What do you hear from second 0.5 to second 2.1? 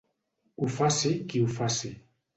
Ho faci qui ho faci.